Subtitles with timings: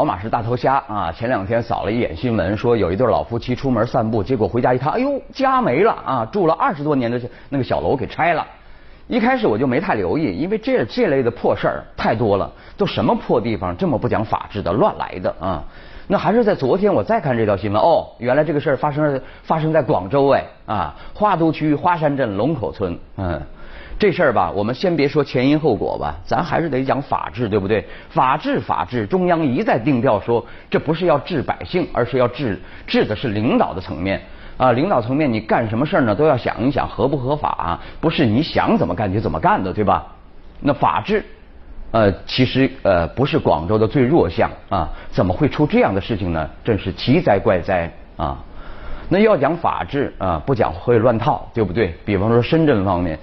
[0.00, 1.12] 宝马是大头虾啊！
[1.12, 6.26] 前两天扫了一眼新闻，说有一对老夫妻出门散步，结果回家一看，哎呦，家没了啊！
[6.32, 7.20] 住了二十多年的
[7.50, 8.46] 那个小楼给拆了。
[9.08, 15.62] 一开始我就没太留意，因为这这类的破事儿太多了，都什么破地方这么不讲法治的，乱来的啊！
[16.06, 23.38] 那还是在昨天我再看这条新闻，哦，原来这个事儿发生发生在广州哎啊，花都区花山镇龙口村，嗯。
[24.00, 27.84] 这事儿吧，我们先别说前因后果吧，咱还是得讲法治，对不对？
[28.08, 34.18] 法治，法治，中央一再定调说，这不是要治百姓，而是要治治的是领导的层面
[34.56, 34.72] 啊。
[34.72, 40.06] 领导层面，你干什么事儿呢，都要想一想合不合法，不是你想怎么干就怎么干的，对吧？
[40.60, 41.22] 那法治，
[41.90, 46.48] 呃，其实呃不是广州的最弱项啊，怎么会出这样的事情呢？
[46.64, 48.38] 真是奇哉怪哉啊！
[49.10, 51.94] 那要讲法治啊，不讲会乱套，对不对？
[52.06, 53.18] 比方说深圳方面。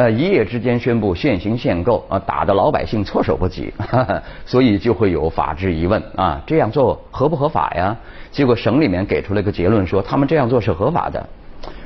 [0.00, 3.70] 呃，一夜之间宣布限行限购啊，打的老百姓措手不及，
[4.46, 7.94] 所以就会有法治疑问啊，这样做合不合法呀？
[8.30, 11.22] 结果省里面给出了一个结论，说他们这样做是合法的。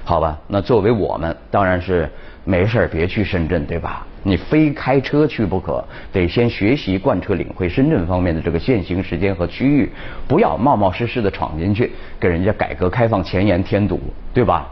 [0.05, 2.09] 好吧，那作为我们，当然是
[2.45, 4.07] 没事别去深圳，对吧？
[4.23, 9.91] 你非开车去不可，得先学习贯彻领会深圳方面的这个限行时间和区域，
[10.29, 11.91] 不要冒冒失失的闯进去，
[12.21, 13.99] 给人家改革开放前沿添堵，
[14.33, 14.71] 对吧？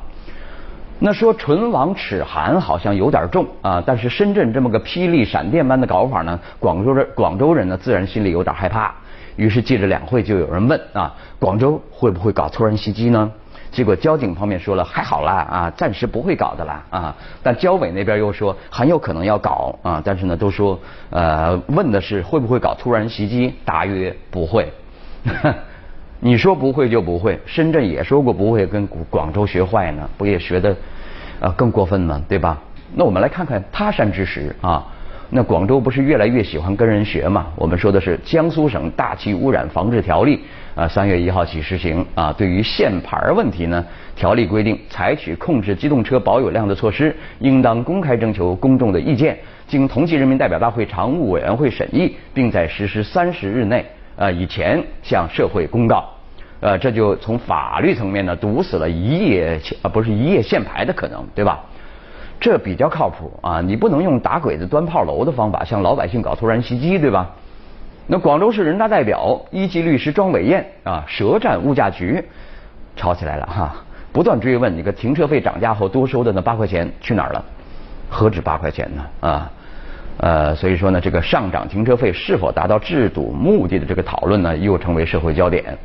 [1.05, 8.95] 那说唇亡齿寒好像有点重啊，但是深圳这么个霹雳闪电般的搞法呢，广州人广州人呢自然心里有点害怕。
[9.34, 13.28] 于是记着两会就有人问啊，广州会不会搞突然袭击呢？
[13.73, 17.17] 结果交警方面说了还好啦啊，暂时不会搞的啦啊。
[17.42, 20.78] 但交委那边又说很有可能要搞啊，但是呢都说
[21.11, 24.73] 呃问的是会不会搞突然袭击，答曰不会。
[26.24, 30.76] 你说不会就不会，深圳也说过不会跟广州学坏呢，不也学的
[31.40, 32.22] 呃更过分吗？
[32.28, 32.62] 对吧？
[32.94, 34.86] 那我们来看看他山之石啊，
[35.30, 37.48] 那广州不是越来越喜欢跟人学嘛？
[37.56, 40.38] 我们说的是江苏省大气污染防治条例
[40.77, 42.32] 啊，三月一号起实行啊。
[42.32, 43.84] 对于限牌问题呢，
[44.14, 53.84] 条例规定采取控制机动车保有量的措施，应当公开征求公众的意见，经同级人民代表大会常务委员会审议，并在实施三十日内。
[54.17, 56.05] 呃，以前向社会公告，
[56.61, 61.61] 呃，这就从法律层面呢堵死了一夜啊不是一夜限牌的可能，对吧？
[62.40, 67.30] 这比较靠谱啊，你不能用打鬼子端炮楼的方法向老百姓搞突然袭击，对吧？
[68.06, 72.23] 那广州市人大代表一级律师庄伟燕啊，舌战物价局，
[72.96, 73.77] 吵起来了哈，
[74.12, 77.44] 不断追问你个停车费涨价后多收的那八块钱去哪儿了？
[78.11, 79.50] 何止八块钱呢啊？
[80.18, 85.77] 呃，所以说呢，这个上涨停车费是否达到制度目的的这个讨论呢，又成为社会焦点。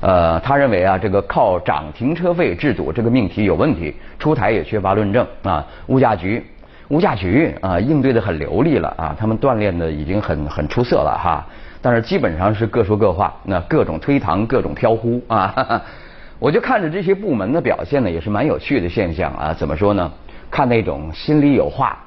[0.00, 5.66] 呃，他认为啊，这个靠涨停车费制度这个命题有问题，出台也缺乏论证啊。
[5.88, 6.42] 物价局，
[6.88, 11.44] 物价局啊，应对的很流利了啊，他们锻炼的已经很很出色了哈。
[11.82, 15.82] 但是基本上是各说各话，那各种推搪，各种飘忽啊。
[16.38, 19.52] 我就看着这些部门的表现呢，也是蛮有趣的现象啊。
[19.52, 20.10] 怎么说呢？
[20.50, 21.98] 看那种心里有话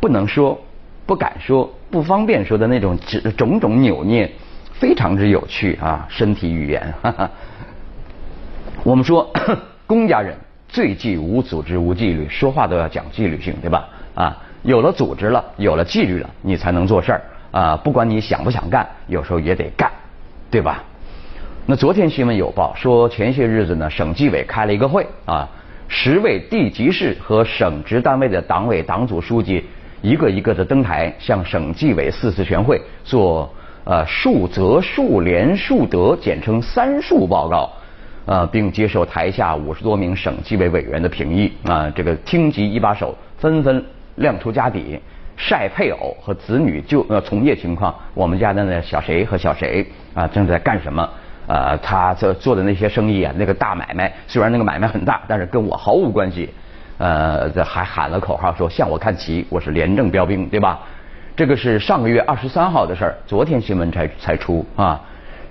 [0.00, 0.58] 不能说。
[1.06, 4.28] 不敢说、不方便说的那种只种种扭捏，
[4.72, 6.04] 非常之有趣啊！
[6.10, 6.92] 身体语言，
[8.82, 9.32] 我们说
[9.86, 10.34] 公家人
[10.68, 13.88] 最忌无组织、无纪律，说话都要讲纪律性，对吧？
[14.16, 17.22] 啊，有了组织了，有了纪律了，你才能做事儿
[17.52, 17.76] 啊！
[17.76, 19.88] 不管你想不想干，有时候也得干，
[20.50, 20.82] 对吧？
[21.66, 25.48] 那昨天新闻有报说，前些日子呢，省纪委开了一个会啊，
[25.86, 29.64] 十位地级市和省直单位的党委党组书记。
[30.06, 33.52] 一个一个的登台，向省纪委四次全会做
[33.82, 37.72] 呃数责数联数德，简称三数报告，
[38.24, 41.90] 呃，并接受台下五十多名省纪委委员的评议啊。
[41.90, 43.84] 这个厅级一把手纷纷
[44.14, 45.00] 亮出家底，
[45.36, 47.92] 晒配偶和子女就呃从业情况。
[48.14, 49.84] 我们家的那小谁和小谁
[50.14, 51.08] 啊正在干什么？
[51.48, 56.48] 呃，他做做的那些生意啊，那个大买卖，虽然那个买卖很大，但是跟我毫无关系。
[56.98, 60.80] 呃，这还喊了口号说向我看齐，我是廉政标兵，对吧？
[61.36, 65.00] 这个是上个月二十三号的事儿，昨天新闻才才出啊。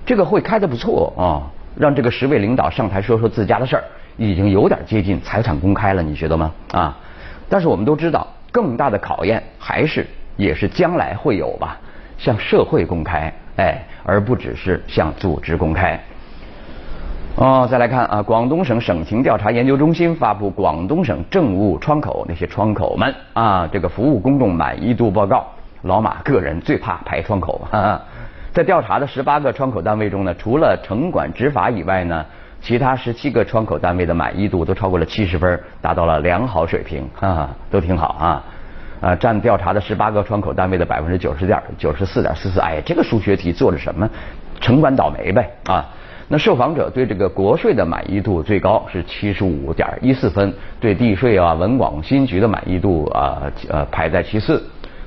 [0.06, 1.46] 这个会开的不错啊，
[1.76, 3.84] 让这个十位领导上台说说自家的事儿，
[4.18, 6.52] 已经有点接近财产公开了，你觉得吗？
[6.72, 6.98] 啊？
[7.48, 10.08] 但是我们都知道，更大的考验还是
[10.38, 11.78] 也是将来会有吧，
[12.18, 16.00] 向社会公开，哎，而不只是向组织公开。
[17.38, 25.46] 哦，再来看啊，广东省省情调查研究中心发布广东省政务窗口那些窗口们啊，这个服务公众满意度报告。
[25.82, 28.02] 老马个人最怕排窗口，哈哈
[28.54, 32.26] 在调查的十八个窗口单位中呢，除了城管执法以外呢，
[32.62, 38.44] 其他十七个窗口单位的满意度都超过了七十分，达到了良好水平，哈，都挺好啊。
[39.02, 42.62] 啊，占调查的十八个窗口单位的百分之九十点九十四点四四。
[42.62, 44.10] 哎，这个数学题做的什么？
[44.62, 45.86] 城管倒霉呗啊！
[46.28, 54.64] 那受访者对这个国税的满意度最高是七十五点一四分，对地税啊、文广新局的满意度啊呃排在其次。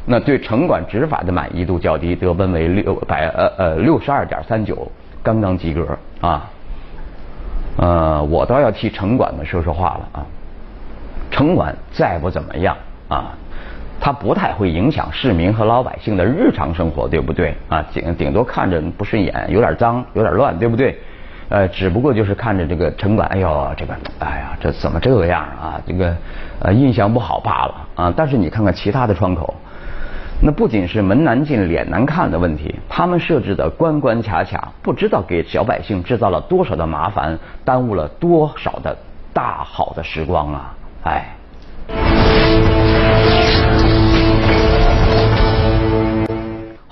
[0.06, 4.90] 那对城管执法的满意度较低，得分为六百呃呃六十二点三九，
[5.22, 6.48] 刚刚及格啊。
[7.76, 10.26] 呃，我倒要替城管们说说话了啊。
[11.30, 12.76] 城管再不怎么样
[13.08, 13.36] 啊，
[14.00, 17.84] 它不太会影响市民和老百姓的日常生活，对不对啊？
[17.92, 20.96] 顶顶多看着不顺眼，有点脏，有点乱，对不对？
[21.48, 25.80] 呃，只不过就是看着这个城管，哎呦，这个，哎呀，这怎么这个样啊？
[25.86, 26.14] 这个
[26.60, 28.12] 呃，印象不好罢了啊。
[28.16, 29.54] 但是你看看其他的窗口。
[30.40, 38.96] 那不仅是门难进、脸难看的问题，他们设置的关关卡卡，不知道给小百姓制造了多少的麻烦，耽误了多少的
[39.32, 40.74] 大好的时光啊！
[41.02, 41.37] 哎。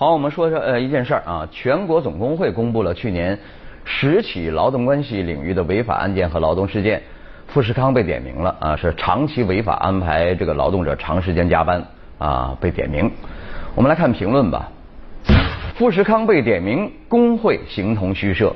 [0.07, 3.37] 好，我们说说呃一件事儿啊，全国总工会公布了去年
[3.85, 7.03] 十起劳动关系领域的违法案件和劳动事件，
[7.49, 11.85] 富士康被点名了啊，是长期违法安排这个劳动者长时间加班
[12.19, 13.11] 啊，被点名。
[13.75, 14.71] 我们来看评论吧。
[15.75, 18.55] 富士康被点名，工会形同虚设。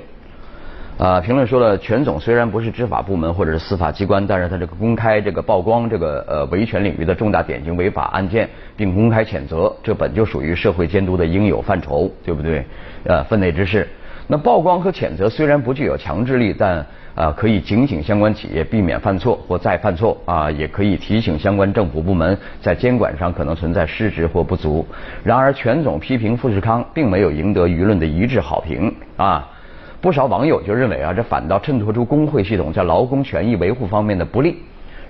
[1.01, 12.63] 啊，评论说了，全总虽然不是执法部门或者是司法机关，但是他这个公开这个曝光这个呃维权领域的重大典型违法案件，并公开谴责，这本就属于社会监督的应有范畴，对不对？
[13.05, 13.89] 呃，分内之事。
[14.27, 24.87] 那曝光和谴责虽然不具有强制力，但啊可以警醒相关企业避免犯错或再犯错啊，也可以提醒相关政府部门在监管上可能存在失职或不足。
[25.25, 29.49] 然而，全总批评富士康并没有赢得舆论的一致好评啊，
[30.01, 34.57] 不少网友就认为啊，这反倒衬托出工会系统在劳工权益维护方面的不利。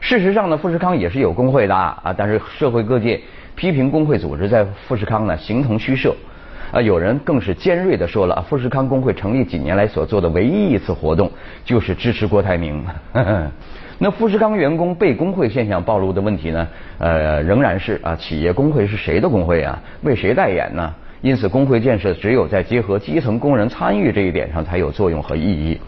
[0.01, 3.21] 事实上呢，富士康也是有工会的啊，但是社会各界
[3.55, 6.15] 批评工会组织在富士康呢形同虚设。
[6.73, 11.31] 啊，有人更是尖锐的说了，富士康工会成立几年来所做的唯一一次活动，
[11.65, 12.85] 就是支持郭台铭。
[13.99, 16.69] 那富士康员工被工会现象暴露的问题呢？
[16.99, 19.79] 呃，仍然是啊，企业工会是谁的工会啊？
[20.03, 20.95] 为谁代言呢？
[21.23, 25.79] 因此，工会建设只有在结合基层工人参与这一点上才有作用和意义。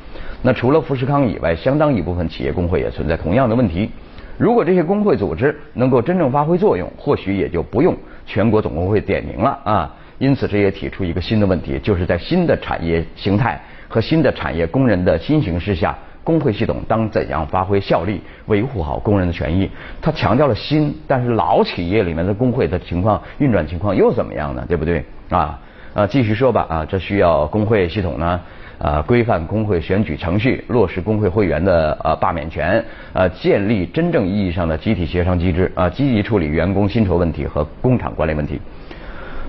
[0.43, 3.91] 那除了富士康以外，相当一部分企业工会也存在同样的问题。
[4.37, 7.97] 如果这些工会组织能够真正发挥作用，或许也就不用
[8.27, 9.95] 全国总工会点名了啊。
[10.19, 13.59] 因此，这也提出一个新的问题，就是在新的产业形态
[13.89, 19.71] 和新的产业工人的新形势下，工会系统当怎样发挥效力，维护好工人的权益？
[20.01, 24.65] 他强调了新，但是老企业里面的工会的情况运转情况又怎么样呢？
[24.69, 25.05] 对不对？
[25.33, 25.59] 啊，
[25.95, 26.67] 啊，继续说吧。
[26.69, 28.41] 啊，这需要工会系统呢，
[28.79, 38.61] 呃，规范工会选举程序，落实工会会员的呃罢免权，呃，建立真正意义上的集体协商机制，啊，积极处理员工薪酬问题和工厂管理问题。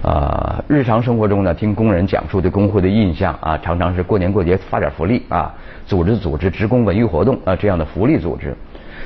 [0.01, 5.53] 啊，日常生活中呢，听工人讲述对工会的印象啊，常常是过年过节发点福利啊，
[5.85, 8.53] 组织组织职工文娱活动啊这样的福利组织。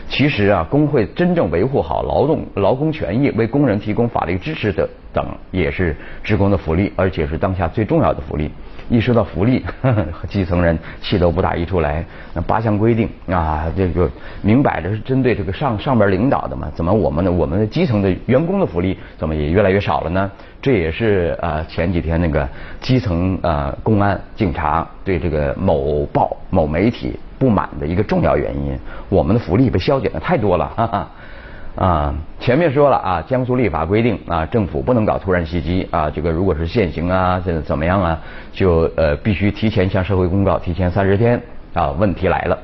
[0.10, 8.50] 其实啊，工会真正维护好劳动劳工权益，为工人提供法律支持的等，也是职工的福利，而且是当下最重要的福利。
[8.90, 9.66] 一说到福利，
[10.30, 12.06] 基层人气都不打一处来。
[12.34, 14.10] 那八项规定啊，这个
[14.42, 16.72] 明摆着是针对这个上上边领导的嘛？
[16.74, 20.32] 怎么我们的我们的基层的员工的福利怎么也越来越少了呢？
[20.62, 22.48] 这也是呃前几天那个
[22.80, 28.78] 基层呃公安警察对这个某报某媒体不满的一个重要原因。
[29.10, 31.08] 我们的福利被削减的太多了，哈哈。
[31.76, 38.20] 啊，前面说了啊，江苏立法规定啊，政府不能搞突然袭击啊，这个如果是限行啊，这怎么样啊，
[38.52, 41.40] 就呃必须提前向社会公告，提前三十天
[41.76, 41.92] 啊。
[41.92, 42.58] 问题来了，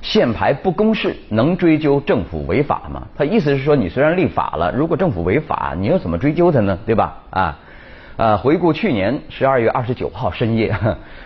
[0.00, 3.02] 限牌不公示能追究政府违法吗？
[3.18, 6.78] 他意思是说，你虽然立法了，如果政府违法，你又怎么追究他呢？
[6.86, 7.16] 对吧？
[7.30, 7.58] 啊。
[8.20, 10.70] 呃，回顾去年十二月二十九号深夜，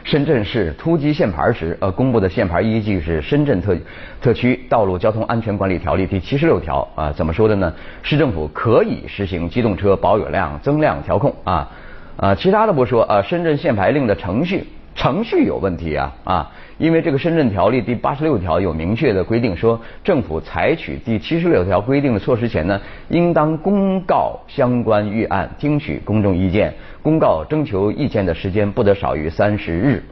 [0.05, 3.77] 深圳市突击限牌时，呃，公布的限牌依据是《深圳特
[4.23, 7.75] 特区道路交通安全管理条例》第七十六条啊，怎么说的呢？
[8.05, 11.69] 市政府可以实行机动车保有量增量调控啊，
[12.17, 14.65] 啊，其他的不说啊，深圳限牌令的程序。
[14.95, 16.53] 程序有问题啊啊！
[16.79, 26.73] 因为这个深圳条例第八十六条有明确的规定，说政府采取第七十六条规定的措施前呢，应当公告相关预案，听取公众意见，
[27.03, 30.03] 公告征求意见的时间不得少于三十日。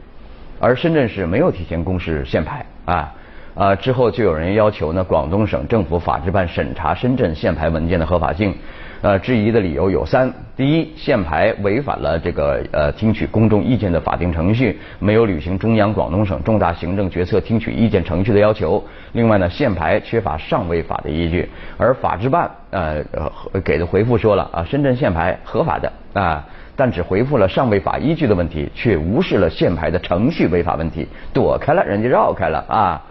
[0.59, 3.13] 而深圳市没有提前公示限牌啊
[3.55, 3.75] 啊！
[3.75, 8.53] 之后就有人要求呢，广东省政府法制办审查深圳限牌文件的合法性。
[9.03, 18.81] 呃，质疑的理由有三：第一，限牌违反了这个呃听取公众意见的法定程序，没有履行中央广东省重大行政决策听取意见程序的要求；
[19.11, 21.49] 另外呢，限牌缺乏上位法的依据。
[21.77, 23.03] 而法制办呃
[23.61, 26.45] 给的回复说了啊，深圳限牌合法的啊，
[26.77, 33.01] 但只回复了上位法依据的问题，却无视了限牌的程序违法问题，躲开了，人家绕开了啊。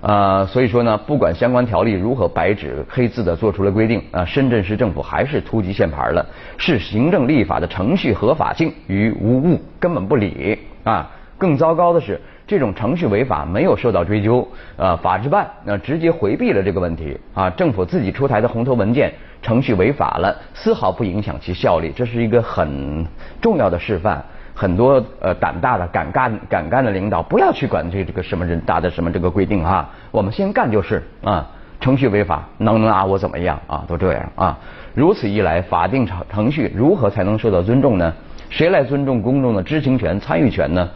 [0.00, 6.24] 啊，所以说呢，不管相关条例如何白纸黑字的做出了规定，啊，深圳市政府还是突击限牌了，
[6.56, 11.10] 视行政立法的程序合法性于无物，根本不理啊。
[11.36, 17.50] 更糟糕的是，这种程序违法没有受到追究，啊，法制办那直接回避了这个问题啊。
[17.50, 19.12] 政府自己出台的红头文件
[19.42, 23.04] 程序违法了，丝毫不影响其效力，这是一个很
[23.40, 24.24] 重要的示范。
[24.58, 31.46] 很多呃胆大的敢干敢干的领导，不要去管这这个什么人大的什么这个规定哈，我们先干就是啊，
[31.80, 33.84] 程序违法能拿我怎么样啊？
[33.86, 34.58] 都这样啊，
[34.94, 38.12] 如此一来，法定程程序如何才能受到尊重呢？
[38.50, 40.90] 谁来尊重公众的知情权、参与权呢？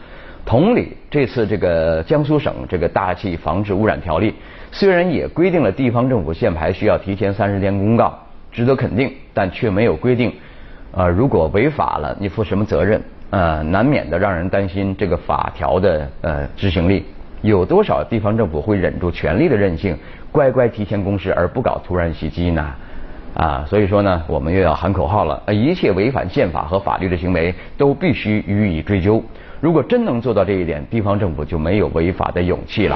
[0.45, 4.35] 同理，这次这个江苏省这个大气防治污染条例，
[4.73, 8.13] 虽然也规定了地方政府限牌需要提前三十天公告，
[8.51, 10.33] 值得肯定，但却没有规定，
[10.91, 13.01] 呃，如果违法了，你负什么责任？
[13.33, 17.03] 呃，难免的让人担心这个法条的呃执行力，
[17.41, 19.97] 有多少地方政府会忍住权力的任性，
[20.31, 22.63] 乖乖提前公示而不搞突然袭击呢？
[23.33, 29.19] 啊，所以说呢，我们又要喊口号了，一切违反宪法和法律的行为都必须予以追究。
[29.59, 32.95] 如果真能做到这一点，地方政府就没有违法的勇气了。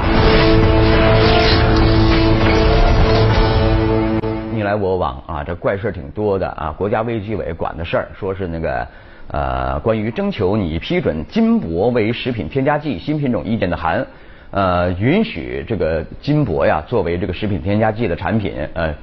[4.53, 6.71] 你来我往啊，这怪事挺多的啊。
[6.77, 8.87] 国家卫计委管的事儿，说是那个。
[9.29, 14.05] 呃，关于征求你批准金箔为食品添加剂新品种意见的函，
[14.51, 18.93] 呃，允许这个金箔呀作为这个食品添加剂的产品，呃，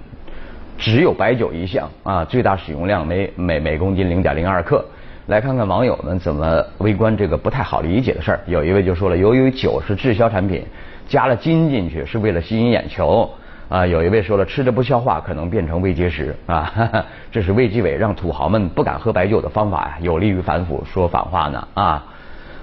[0.78, 4.84] 只有白酒一项啊，最大使用量每每每公斤零点零二克。
[5.26, 8.40] 来看看网友们怎么围观这个不太好理解的事儿。
[8.46, 10.62] 有一位就说了，由于酒是滞销产品，
[11.08, 13.30] 加了金进去是为了吸引眼球。
[13.68, 17.04] 啊，有一位说了，吃着不消化，可能变成胃结石啊！
[17.32, 22.04] 这是卫计委让土豪们不敢喝白酒的方法呀，有利于反腐说反话呢啊！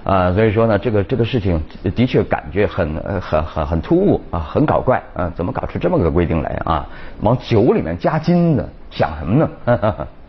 [0.04, 1.62] 啊，所以说呢，这个这个事情
[1.94, 6.86] 的确感觉很很很很突兀啊，很搞怪啊，怎么搞出这么个规定来啊？
[7.20, 8.68] 往酒里面加金子？
[8.90, 9.48] 想什么呢？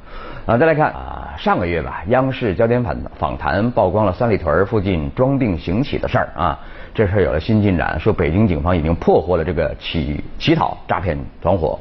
[0.46, 6.60] 啊，再来看啊，上个月吧，央视焦点访访谈曝光了三里屯附近装病行乞的事儿啊。
[6.94, 11.80] 这事儿有了新进展，说北京警方已经破获了这个乞乞讨诈骗团伙，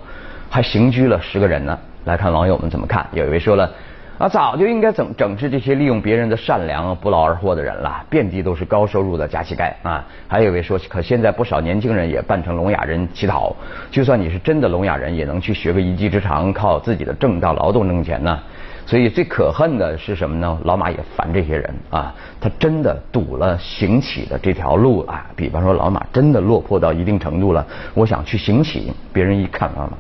[0.49, 1.77] 还刑拘了十个人呢。
[2.05, 3.05] 来看网友们怎么看？
[3.13, 3.69] 有一位说了
[4.23, 10.07] 啊，早就应该整整治这些利用别人的善良不劳而获的人了，遍地都是高收入的假乞丐啊。
[10.29, 13.53] 还有一位说，可现在不少年轻人也扮成聋哑人乞讨，
[13.91, 18.39] 就算你是真的聋哑人，也能去学个一技之长，靠自己的正当劳动挣钱呢。
[18.87, 20.57] 所以最可恨的是什么呢？
[20.63, 25.27] 老马也烦这些人啊，他真的堵了行乞的这条路啊。
[25.35, 29.91] 比方说，老马真的落魄到一定程度了，我想去行乞，别人一看啊，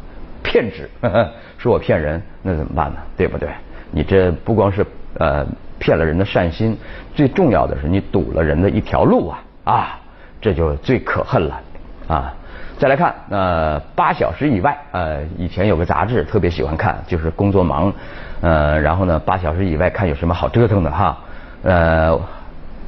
[0.45, 0.89] 骗子，
[1.59, 2.99] 说我骗人，那怎么办呢？
[3.17, 3.49] 对不对？
[3.93, 4.85] 你这不光是
[5.19, 5.47] 呃
[5.79, 6.77] 骗了人的善心，
[7.15, 10.01] 最重要的是你堵了人的一条路啊啊，
[10.41, 11.61] 这就最可恨了
[12.09, 12.35] 啊。
[12.79, 17.93] 再来看，呃，八小时以外，呃，以前有个杂志特别喜欢看，就是工作忙，
[18.41, 21.17] 呃，然后呢，八小时以外看有什么好折腾的哈，
[21.63, 22.19] 呃，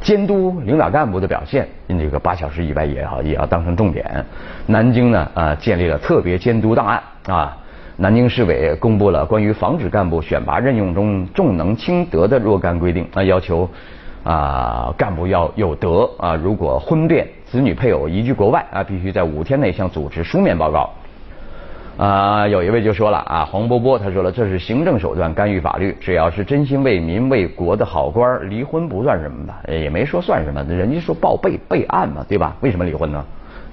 [0.01, 4.25] 监督领导干部的表现，这个八小时以外也好，也要当成重点。
[4.67, 7.57] 南京呢，啊，建立了特别监督档案啊，
[7.97, 13.69] 南京市委公布了关于防止干部选拔任用中重能轻德的若干规定，啊，要求。
[14.25, 16.35] 啊，干部要有德啊！
[16.35, 20.89] 如果婚变、子女配偶移居国外啊，必须在五天内向组织书面报告。
[21.99, 29.61] 啊，有一位就说了啊，黄波波他说了，这是行政手段干预法律，只要是真心为民为国的好官，离婚不算什么吧？
[29.69, 32.57] 也没说算什么，人家说报备备案嘛，对吧？
[32.63, 33.23] 为什么离婚呢？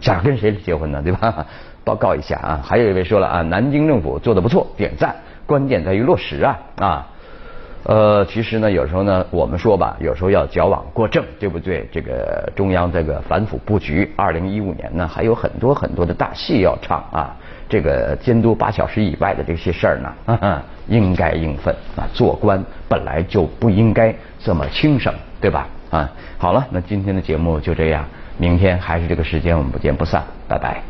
[0.02, 1.02] 想跟谁结婚呢？
[1.06, 1.46] 对吧？
[1.86, 2.60] 报告一下啊。
[2.64, 5.16] 还有一位说了啊，南京政府做的不错，点赞，
[5.46, 7.08] 关键在于落实啊啊。
[7.84, 11.88] 呃，其实呢，有时候呢，我们说吧，有时候要矫枉过正，对不对？
[11.92, 17.36] 这个中央这个反腐布局，二零一五年呢，还有很多很多的大戏要唱啊。
[17.68, 22.06] 这个监督八小时以外的这些事儿呢， 应该应分啊。
[22.14, 25.68] 做官本来就不应该这么轻省，对吧？
[25.90, 28.06] 啊，好了，那今天的节目就这样，
[28.38, 30.82] 明天还是这个时间，我们不见不散，拜拜。